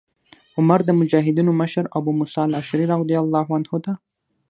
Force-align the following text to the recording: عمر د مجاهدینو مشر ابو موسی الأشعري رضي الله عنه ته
عمر 0.57 0.79
د 0.85 0.89
مجاهدینو 0.99 1.51
مشر 1.61 1.83
ابو 1.97 2.11
موسی 2.19 2.39
الأشعري 2.47 2.85
رضي 2.93 3.15
الله 3.23 3.45
عنه 3.55 3.69
ته 3.85 3.93